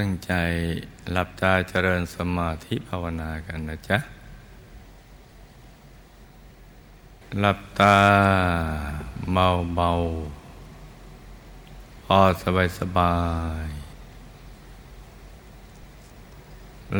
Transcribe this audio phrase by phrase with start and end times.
[0.00, 0.32] ตั้งใจ
[1.12, 3.98] หลับตาเจริญสมาธิภาวนากันนะจ๊ะ
[7.40, 7.96] หลับตา
[9.32, 9.90] เบาเบา
[12.04, 13.16] พอสบายสบา
[13.64, 13.66] ย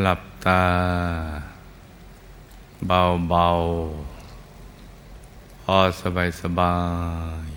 [0.01, 0.65] หลับตา
[2.87, 3.49] เบาเบา
[5.63, 6.79] พอสบายสบา
[7.45, 7.49] ย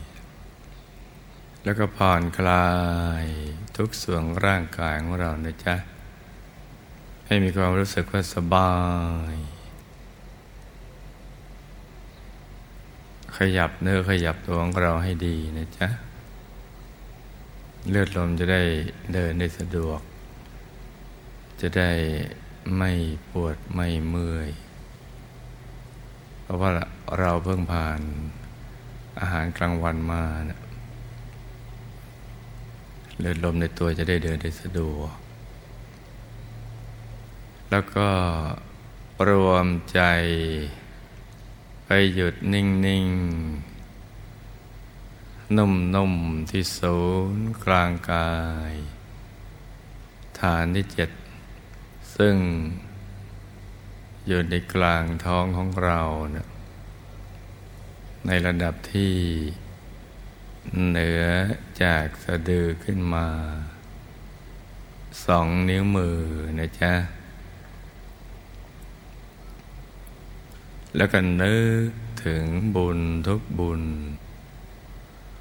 [1.63, 2.67] แล้วก็ผ่อนคลา
[3.25, 3.27] ย
[3.77, 5.75] ทุกส่วนร่างกายของเรานะจ๊ะ
[7.27, 8.73] ให้มีความรู้สึกว่าสบา
[9.33, 9.35] ย
[13.37, 15.87] ขยับเนื้อขยับตัวของเราให้ดีนะจ๊ะ
[17.89, 18.61] เลือดลมจะได้
[19.13, 19.99] เดินได้สะดวก
[21.61, 21.91] จะได้
[22.77, 22.91] ไม่
[23.31, 24.49] ปวดไม่เมื่อย
[26.41, 26.69] เพราะว่า
[27.19, 27.99] เราเพิ่งผ่าน
[29.19, 30.59] อาหารกลางวันมานะ
[33.19, 35.15] เลือดลมในตัวจะได้เดินได้สะดวก
[37.69, 38.09] แล้วก็
[39.29, 40.01] รวมใจ
[41.85, 43.07] ไปหยุดนิ่งนิ่ง
[45.57, 46.13] นุ่มนุ่ม
[46.49, 46.99] ที่ศู
[47.35, 48.31] นย์กลางกา
[48.71, 48.73] ย
[50.39, 51.09] ฐานที่เจ็ด
[52.15, 52.35] ซึ่ง
[54.27, 56.01] อยู่ในกลางท้องของเรา
[56.31, 56.47] เนี่ย
[58.27, 59.13] ในระดับที่
[60.89, 61.23] เหนือ
[61.83, 63.27] จากสะดือขึ้นมา
[65.25, 66.19] สองนิ้วมือ
[66.59, 66.93] นะจ๊ะ
[70.95, 71.57] แล้วก็นึ
[71.87, 71.89] ก
[72.25, 72.43] ถึง
[72.75, 73.83] บุญทุกบุญ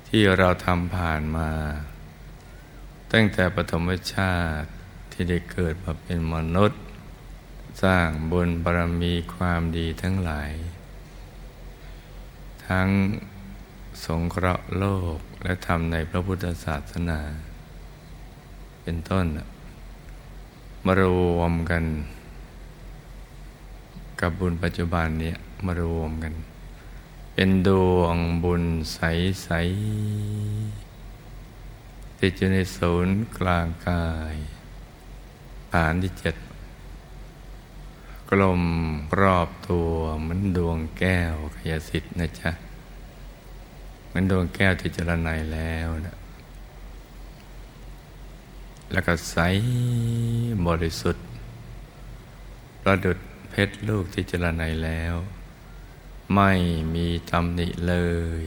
[0.08, 1.50] ที่เราทำผ่านมา
[3.12, 4.68] ตั้งแต่ปฐมชาติ
[5.12, 6.80] ที่ได้เกิดมาเป็นมนุษย์
[7.82, 10.52] สร้างบุญบารมีความดีทั้งหลาย
[12.66, 12.88] ทั้ง
[14.04, 17.20] สงเคราะห์โลกและทำในพระพุทธศาสนา
[18.82, 19.26] เป็นต้น
[20.84, 21.04] มาร
[21.38, 21.84] วมกัน
[24.20, 25.32] กับบุญปัจจุบันนี้
[25.64, 26.34] มารวมกัน
[27.34, 34.36] เป็นดวงบุญใสๆติดอยู่ในศูนย์กลางกาย
[35.72, 36.36] ฐานที่เจ็ด
[38.30, 38.62] กลม
[39.20, 42.50] รอบตัวเหมือนดวงแก้วขยสิทธิ์นะจ๊ะ
[44.18, 46.16] มือนดวงแก้วที่จรนัยแล้วนะ
[48.92, 49.36] แล้วก็ใส
[50.66, 51.24] บริสุทธิ์
[52.82, 53.18] ประดุด
[53.50, 55.14] เพชรลูกที่จรนัยแล้ว
[56.34, 56.50] ไม่
[56.94, 57.94] มีตำหนิเล
[58.44, 58.46] ย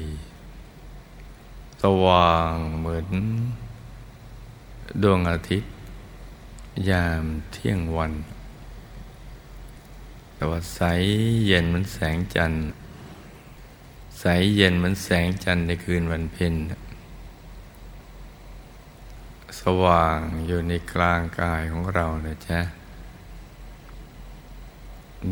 [1.81, 3.08] สว่างเหมือน
[5.03, 5.72] ดวงอาทิตย์
[6.90, 8.13] ยามเที่ยงวัน
[10.34, 10.81] แต่ว่าใส
[11.46, 12.63] เย็นเหมือนแสงจันทร์
[14.19, 14.25] ใส
[14.56, 16.53] เย็นเหมือนแสงจันทร์ในคืนวันเพ็ญ
[19.59, 22.59] สว่างอยู่ในกลางกายของเรานะจ๊ะ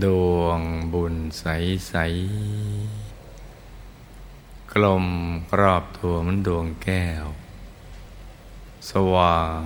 [0.03, 0.05] ด
[0.37, 0.61] วง
[0.93, 1.45] บุญใส
[1.89, 1.95] ใส
[4.73, 5.05] กลม
[5.59, 7.25] รอบตัวเหมือนดวงแก้ว
[8.89, 9.61] สว่าง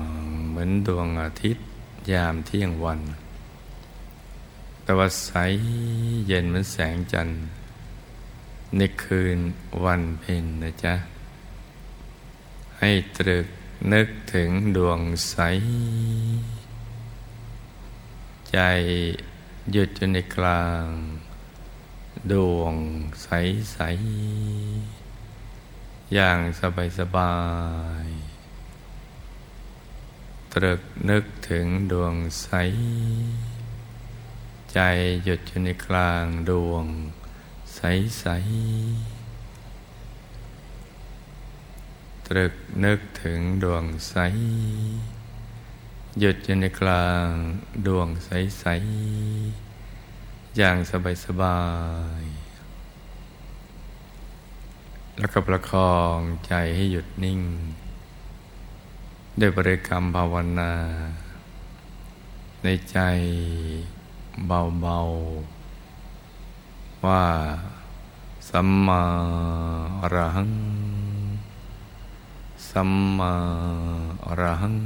[0.49, 1.65] เหมือนดวงอาทิตย์
[2.11, 2.99] ยามเที่ยงวัน
[4.83, 5.31] แต่ว่าใส
[6.27, 7.39] เย็นเหมือนแสงจันทร์
[8.77, 9.39] ในคืน
[9.83, 10.95] วันเพ็ญนะจ๊ะ
[12.79, 13.47] ให้ตรึก
[13.93, 14.99] นึกถึงดวง
[15.29, 15.37] ใส
[18.51, 18.59] ใจ
[19.71, 20.85] หยุดอยู่ในกลาง
[22.31, 22.75] ดวง
[23.23, 23.29] ใส
[23.73, 23.79] ใส
[26.13, 27.35] อย่างสบายสบา
[28.05, 28.07] ย
[30.53, 32.49] ตรึกนึกถึงดวงใส
[34.73, 34.79] ใจ
[35.25, 36.85] หยุดอยู่ในกลางดวง
[37.20, 37.20] ใส
[37.75, 37.81] ใส
[42.27, 44.15] ตรึกนึกถึงดวงใส
[46.19, 47.29] หยุดอยู่ในกลาง
[47.87, 48.29] ดวงใส
[48.59, 48.65] ใส
[50.57, 51.61] อย่างสบายสบา
[52.21, 52.23] ย
[55.19, 56.17] แล้วก็ประคอง
[56.47, 57.39] ใจให้หยุดนิ่ง
[59.39, 60.73] ด้วยบริกรรมภาวนา
[62.63, 62.99] ในใจ
[64.47, 65.60] เบา ๆ
[67.05, 67.25] ว่า
[68.49, 69.03] สัมมา
[70.01, 70.51] อรหัง
[72.69, 73.33] สัมมา
[74.25, 74.77] อรหัง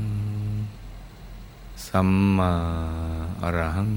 [1.88, 2.52] สัมมา
[3.42, 3.92] อรหัง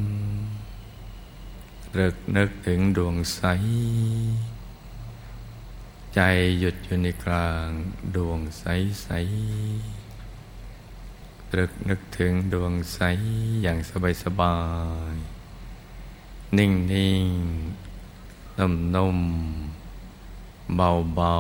[1.99, 3.43] รึกนึกถึงดวงใส
[6.15, 6.21] ใจ
[6.61, 7.69] หยุดอยู่ในกลาง
[8.17, 8.65] ดวงใส
[9.03, 9.09] ใส
[11.51, 12.99] ตรึกนึกถึงดวงใส
[13.63, 14.57] อย่างสบายสบา
[15.15, 15.17] ย
[16.59, 17.27] นิ่งนิ่ง
[18.61, 19.19] นุ่มนุ่ม
[20.77, 21.35] เบาเบา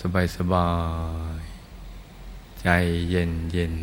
[0.00, 0.70] สบายสบา
[1.40, 1.42] ย
[2.60, 2.68] ใจ
[3.10, 3.74] เย็นเย็น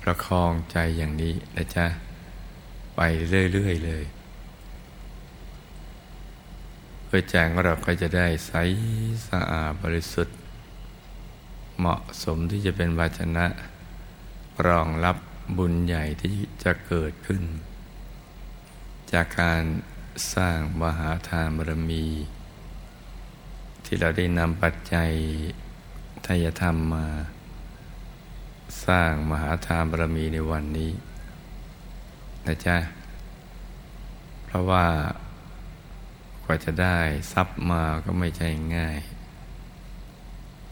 [0.00, 1.86] ประคองใจอย่างนี้นะจ๊ะ
[2.96, 4.04] ไปเรื่อยๆเลย
[7.06, 8.52] เพื่อใจของเราก็จะได้ใส
[9.28, 10.36] สะอาดบริสุทธิ์
[11.78, 13.46] เหมาะสมที่จะเป็นวาชนะ
[14.66, 15.16] รองรับ
[15.56, 17.44] บุญใหญ่ที่จะเกิดขึ้น
[19.12, 19.62] จากการ
[20.34, 22.04] สร้างมหาทานบารมี
[23.84, 25.10] ที่เราได้นำปัจจัย
[26.26, 27.06] ทายธรรมมา
[28.86, 30.92] สร้างมหาทานบารมีในวันนี้
[32.46, 32.76] นะจ๊ะ
[34.44, 34.86] เพราะว่า
[36.44, 36.98] กว่าจะได้
[37.32, 38.98] ทรัพย์มาก็ไม่ใช่ง่าย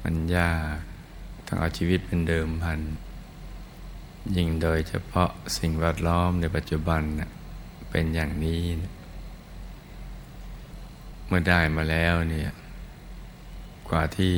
[0.02, 0.76] มันยาก
[1.46, 2.80] ต้องเอาชีวิตเป็นเดิมพัน
[4.36, 7.30] ยิ่งโดยเฉพาะสิ่งแวดล้อมในปัจจุบันน่ะ
[7.90, 8.92] เป็นอย่างนี้นะ
[11.26, 12.50] เมื่อได้มาแล้วเนี่ย
[13.88, 14.34] กว่าที่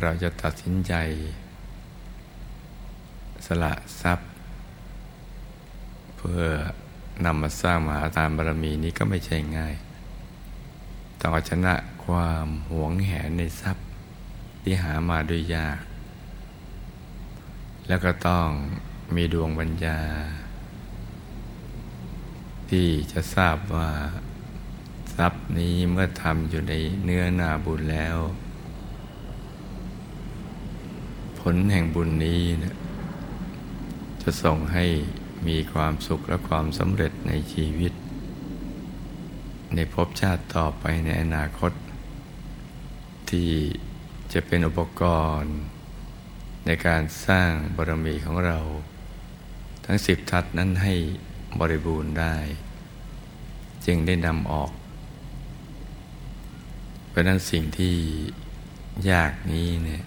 [0.00, 0.94] เราจะตัดสินใจ
[3.46, 4.28] สละทรัพย์
[6.16, 6.42] เพื่อ
[7.24, 9.74] นำมาสร้างมหาทานบารมีนี้ก็ไม่ใช่ง่าย
[11.20, 13.86] ต้องชนะความหวงแหนในทรัพย์
[14.62, 15.80] ที่หามาโดยยาก
[17.88, 18.46] แล้วก็ต้อง
[19.14, 19.98] มีดวงปัญญา
[22.76, 23.90] ที่จะทราบว่า
[25.16, 26.74] ทรัพย์นี้เมื่อทำอยู่ใน
[27.04, 28.18] เนื้อนาบุญแล้ว
[31.38, 32.76] ผลแห่งบุญนี้นะ
[34.22, 34.84] จะส่งให้
[35.48, 37.92] มีความสุขและความสำเร็จในชีวิต
[39.74, 41.72] ในภพชาติต่อไปในอนาคต
[43.30, 43.50] ที่
[44.32, 45.02] จะเป็นอุปก
[45.38, 45.54] รณ์
[46.66, 48.58] ในการสร้างบารมีของเรา
[49.84, 50.94] ทั้งสิบทัศนั้นให้
[51.60, 52.36] บริบูรณ์ได้
[53.86, 54.72] จึงได้นำออก
[57.08, 57.94] เพราะนั้นสิ่งที่
[59.10, 60.04] ยากนี้เนี่ย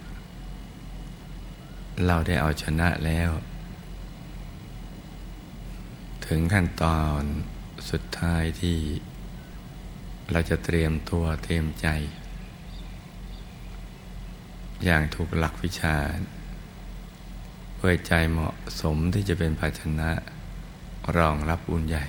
[2.05, 3.31] เราได้เอาชนะแล้ว
[6.27, 7.21] ถึงขั้นตอน
[7.89, 8.77] สุดท้ายที่
[10.31, 11.87] เราจะเตรียมตัวเตรียมใจ
[14.83, 15.95] อย่างถูกหลักวิชา
[17.75, 20.11] เพื่อใจเหมาะสมที่จะเป็นภาชนะ
[21.17, 22.05] รองรับบุญใหญ่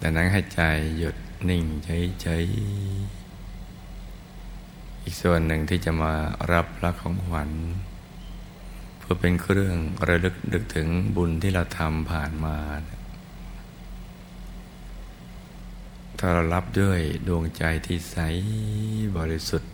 [0.00, 0.60] ดังนั้นให้ใจ
[0.98, 1.16] หยุด
[1.48, 2.52] นิ่งเฉยๆ
[5.02, 6.12] อีกส่วนหนึ่งที่จะมา
[6.52, 7.50] รับพระของขวัญ
[8.98, 9.76] เพื่อเป็นเครื่อง
[10.08, 12.56] ระลึกดึกถึงบุญที่เราทำผ่านมา
[16.18, 18.16] ถ้าเรารับด้วยดวงใจที่ใส
[19.16, 19.72] บริสุทธิ์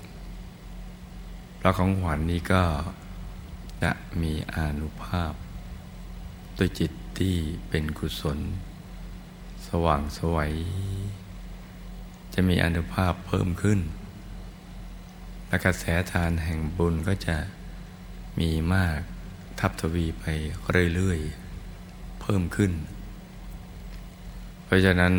[1.60, 2.62] พระของขวัญนี้ก็
[3.82, 5.32] จะมีอานุภาพ
[6.56, 7.34] ด้วยจิตที่
[7.68, 8.38] เป็นกุศล
[9.66, 10.54] สว่างสวัย
[12.34, 13.80] จะมีอนุภาพเพิ่มขึ้น
[15.48, 17.36] และกระแสทานแห่งบุญก็จะ
[18.40, 18.98] มีมาก
[19.60, 20.24] ทับทวีไป
[20.94, 22.72] เรื่อยๆ เพิ่มขึ้น
[24.64, 25.14] เพราะฉะนั้น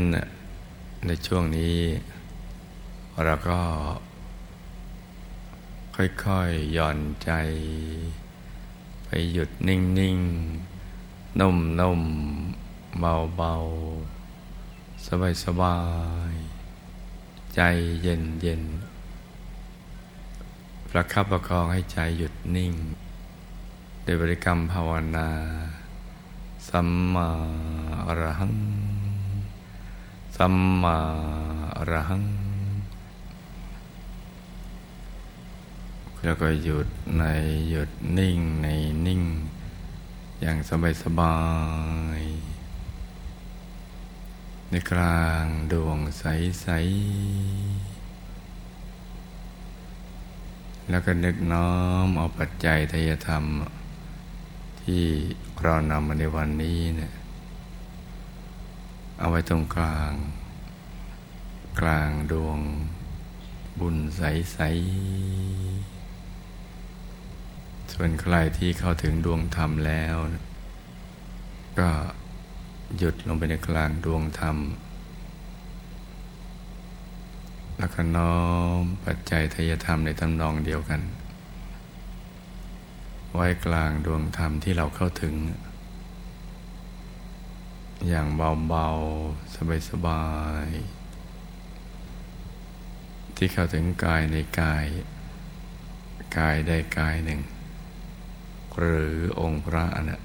[1.06, 1.78] ในช่วงนี้
[3.24, 3.60] เราก็
[5.96, 7.32] ค่อยๆหย่อนใจ
[9.06, 10.77] ไปหยุดนิ่ง ๆ
[11.40, 11.54] นุ่
[12.00, 15.08] มๆเบาๆ
[15.44, 15.78] สบา
[16.32, 17.62] ยๆใจ
[18.02, 18.98] เย็นๆ
[20.90, 22.74] ประคับประคองให้ใจหยุดนิ่ง
[24.04, 25.30] โดยบริกรรมภาวนา
[26.70, 27.30] สัมมา
[28.08, 28.56] อรหัง
[30.36, 30.98] สัมมา
[31.78, 32.24] อรหัง
[36.24, 37.24] แล้วก็หยุดใน
[37.70, 38.68] หยุดนิ่งใน
[39.06, 39.22] นิ่ง
[40.42, 41.38] อย่างสบายสบา
[42.20, 42.22] ย
[44.70, 47.98] ในกลางดวงใส ๆ
[50.90, 51.72] แล้วก็นึกน้อ
[52.06, 53.46] มเอาปัจจัยทายธรรม
[54.82, 55.04] ที่
[55.62, 57.14] เรานำมาในวันนี้เนี่ย
[59.20, 60.14] เอาไว้ตรงกลาง
[61.80, 62.60] กลางดวง
[63.80, 65.97] บุญใส ๆ
[68.00, 70.16] ส่วนใครที่เข้าถึงดวงธรรมแล้ว
[71.80, 71.90] ก็
[72.98, 74.58] หยุดลงไปในกลางดวงธรรม
[77.78, 78.38] แล้วก็น้อ
[78.80, 81.02] มปัจจัยทายธรรมในตำนองเดียวกัน
[83.34, 85.34] ไว้กลางดวงธรรมที่เราเข้าถึง
[88.08, 88.28] อย่าง
[88.68, 90.28] เบาๆ สบา
[90.66, 94.86] ยๆ ที่เข้าถึงกายในกาย
[96.38, 97.42] กายได้กายหนึ่ง
[98.78, 100.22] หรือองค์พระอนะ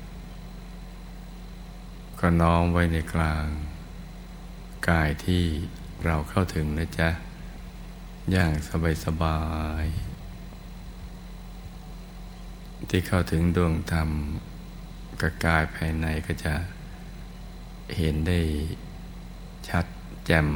[2.20, 3.46] ก็น้อมไว้ในกลาง
[4.88, 5.42] กายที่
[6.04, 7.08] เราเข้าถึงนะจ๊ะ
[8.30, 9.40] อย่างสบายสบา
[9.82, 9.86] ย
[12.88, 14.10] ที่เข้าถึงดวงธรรม
[15.20, 16.54] กับกายภายในก็จะ
[17.96, 18.40] เห็นได้
[19.68, 19.86] ชัด
[20.26, 20.48] แจ่ม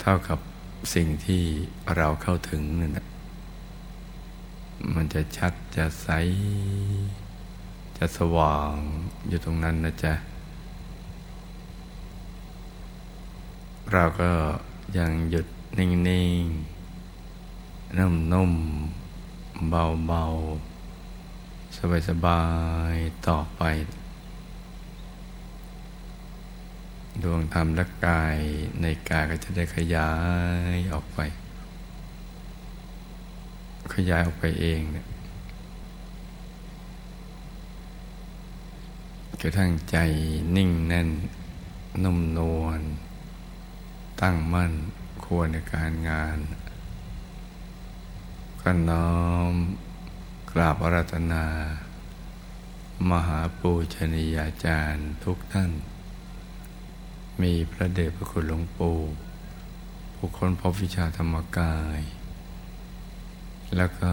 [0.00, 0.38] เท่ากับ
[0.94, 1.42] สิ่งที่
[1.96, 3.06] เราเข้าถึงนั่นแหละ
[4.94, 6.08] มันจะชัดจะใส
[7.96, 8.74] จะสว่าง
[9.28, 10.14] อยู่ตรงนั้นนะจ๊ะ
[13.92, 14.30] เราก็
[14.98, 15.46] ยังหยุด
[15.78, 15.88] นิ่
[16.40, 22.44] งๆ นุ่มๆ เบาๆ สบา
[22.92, 23.62] ยๆ ต่อไป
[27.22, 28.38] ดวงธรรมและกาย
[28.80, 30.10] ในกายก็จะได้ขยา
[30.74, 31.20] ยออกไป
[33.94, 35.06] ขยายออกไปเองเนี่ย
[39.40, 39.96] กระทั่งใจ
[40.56, 41.08] นิ่งแน่น
[42.02, 42.80] นุ่มนวล
[44.20, 44.72] ตั้งมั่น
[45.24, 46.38] ควรในการงาน
[48.60, 49.52] ก็น้อม
[50.50, 51.46] กราบอารัตนา
[53.10, 55.70] มหาปูชนียาจารย์ทุกท่าน
[57.42, 58.98] มีพระเดชพระคุณหลวงปู่
[60.14, 62.00] ผู้ค้นพบวิชาธรรมกาย
[63.76, 64.10] แล้วก็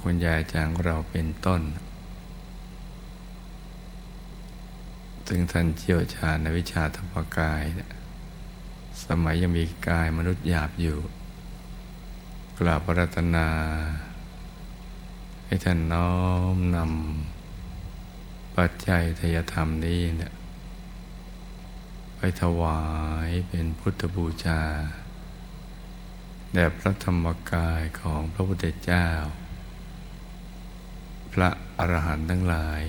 [0.00, 1.62] คุณยายจางเราเป็นต้น
[5.28, 7.62] ซึ่งท่านเชี่ยวชาญในวิชาธรรมกาย
[9.04, 10.98] สมัยยังมีกายมนุษย์หยาบอยู่
[12.58, 13.48] กราบรัตนา
[15.46, 16.14] ให้ท่านน้อ
[16.54, 20.32] มนำปัจจัยทยธรรมนี้เนี่ย
[22.16, 22.82] ไปถวา
[23.26, 24.60] ยเป็นพุทธบูชา
[26.54, 29.06] แด่พระธรรมกายของพระพุทธเจ้า
[31.32, 32.84] พระอรหันต์ทั้งหลาย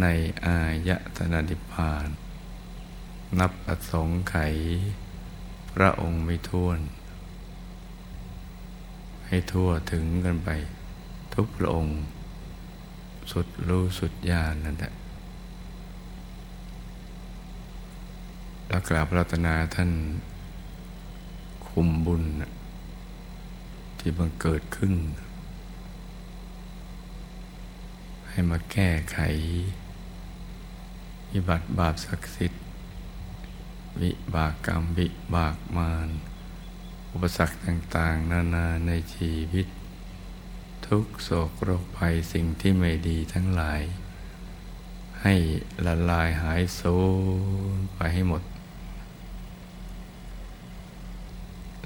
[0.00, 0.06] ใน
[0.46, 2.08] อายตนานิพพาน
[3.38, 4.56] นับอสงไขย
[5.72, 6.78] พระองค์ไม่ท้วน
[9.26, 10.48] ให้ทั่วถึงกันไป
[11.34, 11.98] ทุกพระองค์
[13.32, 14.92] สุดรู้สุดญาณนั่นแหละ
[18.68, 19.90] แล้วกราบรัตนาท่าน
[21.78, 22.24] คุมบุญ
[23.98, 24.94] ที่มันเกิดขึ้น
[28.28, 29.18] ให้มาแก้ไข
[31.32, 32.62] วิบัติบาปศักดิ์สิทธิ์
[34.00, 36.08] วิบากกรรมวิบากมาร
[37.12, 39.66] อุปสรรคต่าง ๆ นานาในชีวิต
[40.86, 43.80] ทุกโศกโรคภัยสิ่งที่ไม่ดีทั้งหลาย
[45.22, 45.34] ให้
[45.86, 46.80] ละลายหายโซ
[47.76, 48.42] นไปให้หมด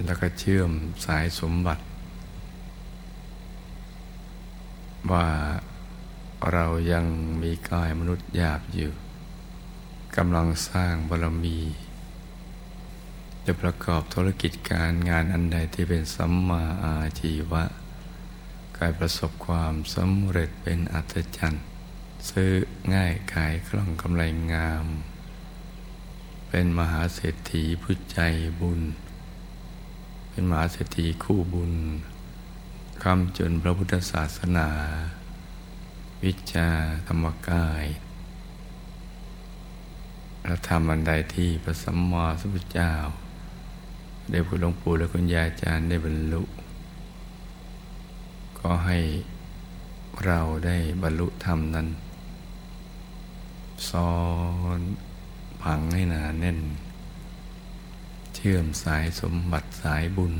[0.04, 0.70] แล้วก็เชื่อม
[1.04, 1.84] สายสมบัติ
[5.12, 5.28] ว่า
[6.52, 7.04] เรายัง
[7.42, 8.92] มีกายมนุษย์หยาบอยู่
[10.16, 11.58] กำลังสร้างบารมี
[13.46, 17.64] จะประกอบธุรกิจการงานอันใดที่เป็นสัมมาอาชีวะ
[18.78, 21.64] กายประสบความสำเร็จเป็นอัศจรรย์
[22.30, 22.52] ซื้อ
[22.94, 24.86] ง่ายขายคล่องกำไรงาม
[26.48, 28.20] เป็นมหาเศรษฐีผู้ใจ
[28.60, 28.80] บุญ
[30.30, 31.72] เป็นมหาเศรษฐีคู่บุญ
[33.02, 34.68] คำจนพระพุทธศาสนา
[36.24, 36.68] วิชา
[37.06, 37.84] ธรรมกาย
[40.46, 42.92] และทำอันใดที่พระสัมมาสัมพุทธเจ้า
[44.30, 46.42] ได้พูดหลวงปู่และคุณยายอาจารย์ได้บรรลุ
[48.58, 48.98] ก็ให้
[50.26, 51.88] เราได้บรรลุธรรมนั้น
[53.88, 54.12] ซ้อ
[54.78, 54.80] น
[55.62, 56.58] ผังให้หนาแน่น
[58.34, 60.34] เชื่อมสายสมบัติสายบุญ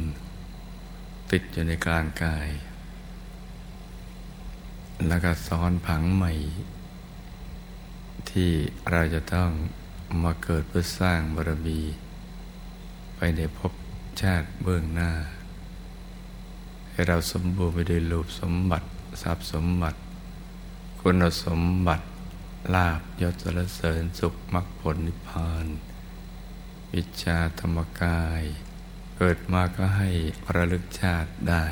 [1.30, 2.48] ติดอยู่ในกลางกาย
[5.06, 6.32] แล้วก็ซ้อนผังใหม่
[8.30, 8.50] ที่
[8.90, 9.50] เราจะต้อง
[10.22, 11.80] มาเกิดเพื่อสร้างบารมี
[13.16, 13.72] ไปในภพ
[14.20, 15.12] ชาติเบื้องหน้า
[16.90, 18.86] ให้เราสมบูรณ์ไปด้วยรูปสมบัติ
[19.22, 19.98] ทรัพย์สมบัติ
[21.00, 22.04] คุณสมบัติ
[22.74, 25.66] ลาบยศสรรเสริญสุขมรรคผลนิพพาน
[26.94, 28.42] วิชาธรรมกาย
[29.16, 30.10] เกิดมาก็ให้
[30.54, 31.66] ระลึกชาติได้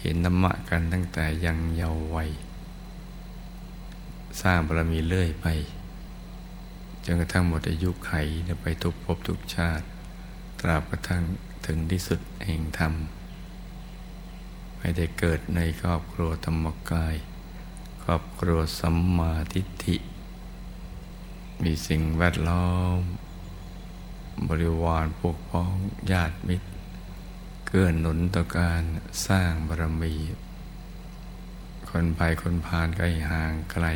[0.00, 2.30] เห็นธรรมะกันตั้งแต่ยังเยาว์วัย
[4.40, 5.46] สร้างบารมีเลื่อยไป
[7.04, 8.12] จนกระทั่งหมดอายุไข
[8.62, 9.84] ไปทุกภพทุกชาติ
[10.60, 11.22] ตราบกระทั่ง
[11.66, 12.92] ถึงที่สุดแห่งธรรม
[14.78, 17.14] ไม่ได้เกิดในครอบครัวธรรมกาย
[18.02, 19.96] ครอบครัวสัมมาทิฏฐิ
[21.62, 23.00] มีสิ่งแวดล้อม
[24.48, 25.74] บริวารพวกพ้อง
[26.12, 26.68] ญาติมิตร
[27.66, 28.82] เกื้อหนุนต่อการ
[29.28, 30.14] สร้างบารมี
[31.90, 33.86] คนภัยคนพานก็ให้ห่างไกล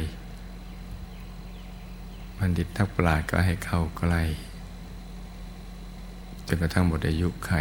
[2.37, 4.23] บัณฑิตทักปราชก็ให้เข้าใกล้
[6.47, 7.53] จนกระทั่งหมดอายุไข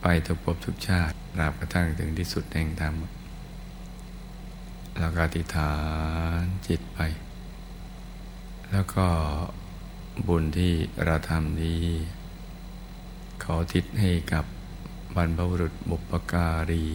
[0.00, 2.94] ไปทุกภพทุกชาติราบกระทั่งถึงที่สุดแห่งธรรม
[4.98, 5.72] แล้วก็อธิษฐา
[6.40, 6.98] นจิตไป
[8.72, 9.06] แล้วก็
[10.26, 10.72] บุญที่
[11.04, 11.84] เราทำนี้
[13.42, 14.44] ขอทิศให้กับ
[15.14, 16.86] บรรพบุรุษบุปการี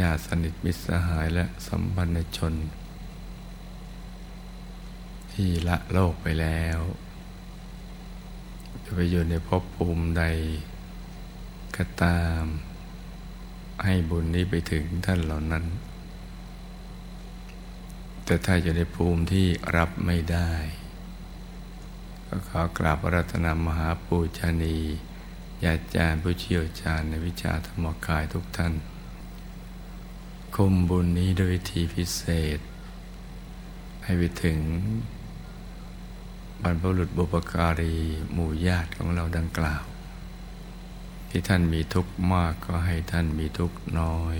[0.00, 2.54] ญาติสนิทมิตรสหายและสัมพันธชน
[5.32, 6.78] ที่ละโลกไปแล้ว
[8.84, 10.24] จะไปอยู่ในภพภูมิใด
[11.76, 12.42] ก็ตาม
[13.84, 15.64] ให้บุญนี้ไปถึงท่านเหล่านั้น
[18.24, 20.52] แต่ถ้าอยู่ในภูมิที่รับไม่ได้
[22.32, 24.76] ก็ขอกราบรัตนามหาปูชนี
[25.64, 28.74] ญาจารย์ผู้เชี่ยวชาญในวิชาธรรมกายทุกท่าน
[30.54, 32.22] คุมบุญนี้โดวยวิธีพิเศ
[32.56, 32.58] ษ
[34.04, 34.58] ให้ไปถึง
[36.62, 37.94] บรรพบุรุษบุปการี
[38.32, 39.84] หมู่ญาติของเราดังกล่าว
[41.30, 44.36] ที่ท่านมีทุกข์มากก็ให้ท่านมีทุกข์น้อย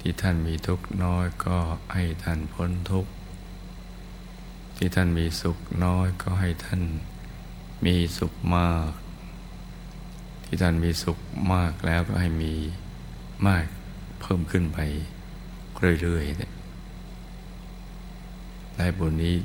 [0.00, 1.58] ที่ท่านมีทุกข์น้อยก็
[1.94, 3.12] ให้ท่านพ้นทุกข์
[4.76, 6.82] ที่ท่านมีสุขน้อยก็ให้ท่าน
[7.86, 8.90] มีสุขมาก
[10.44, 11.18] ที่ท่านมีสุข
[11.52, 12.54] มากแล้วก็ให้มี
[13.46, 13.64] มาก
[14.20, 14.78] เพิ่มขึ้นไป
[16.00, 16.52] เรื่อยๆเนี่ย
[18.76, 19.36] ได้บุญนี้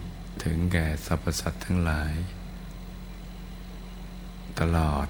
[0.43, 2.13] ถึงแก่สรรพสัตว์ทั้งหลาย
[4.59, 5.07] ตลอด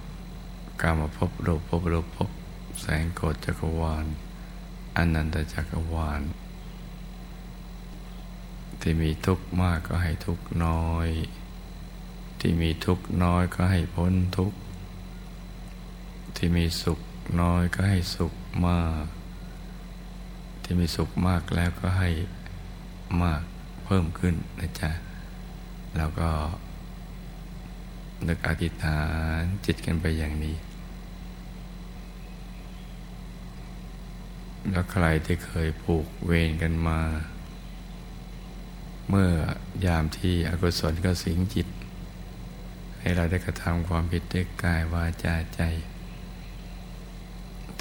[0.81, 2.29] กามาพบรูปพบรูปพบ
[2.81, 4.05] แสงโกฏจักรวาล
[4.97, 6.21] อนันตจักรวาล
[8.81, 11.09] ที่มีทุกข์มากก็ให้ทุกข์น้อย
[12.39, 14.59] ที่มีทุกข์น้อยก็ให้พ้นทุกข์
[16.35, 16.99] ที่มีสุข
[17.41, 18.33] น้อยก็ให้สุข
[18.67, 19.05] มาก
[20.63, 22.09] ที่มีสุขมากแล้วก็ให้
[23.21, 23.41] มาก
[23.85, 24.91] เพิ่มขึ้นนะจ๊ะ
[25.97, 26.29] แล้วก็
[28.27, 29.01] นึกอธิษฐา
[29.39, 30.55] นจิตกันไปอย่างนี้
[34.69, 36.99] แล้วใครที่เคยผูกเวรกันมา
[39.09, 39.29] เมื่อ
[39.85, 41.67] ยามที่อกุศลก็สิงจิต
[42.99, 45.61] ให้เราได้กระทำความผิดด้วยกายวาจาใจ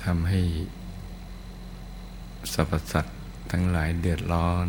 [0.03, 0.41] ทำให้
[2.53, 3.19] สรรพสัตว์
[3.51, 4.67] ทั้งหลายเดือดร้อน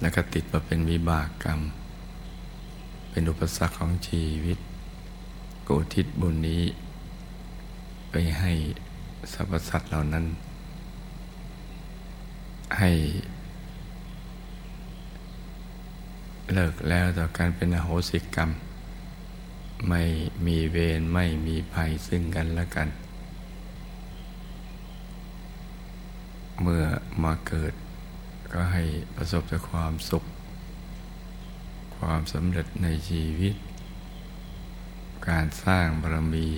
[0.00, 1.60] และก็ติดมาเป็นวิบากกรรม
[3.10, 4.58] เป็นอุปสรรคของชีวิต
[5.64, 6.62] โกทิศบุญนี้
[8.10, 8.52] ไปให้
[9.32, 10.24] สรรพสัตว์เหล่านั้น
[12.78, 12.90] ให้
[16.54, 18.50] เลิกแล้วต่อการเป็นอโหสิกรรม
[19.88, 20.02] ไม่
[20.46, 22.88] มีเวรไม่มีภัยซึ่งกันและกัน
[26.60, 26.84] เมื่อ
[27.22, 27.72] มาเกิด
[28.52, 28.82] ก็ให้
[29.14, 30.24] ประสบแต่ความสุข
[31.96, 33.54] ความสำเร็จในชีวิต
[35.28, 36.48] การสร้างบารมี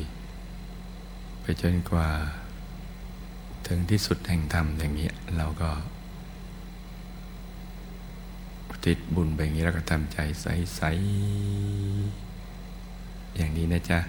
[1.41, 2.09] ไปจนกว่า
[3.67, 5.71] ถึงที่สุดแห่งธรรมอย่างนี้เราก็
[8.87, 10.81] ติดบุญแบบนี้แล้วก็ทำใจใส
[12.49, 14.01] ๆ อย่างนี้นะจ๊ะ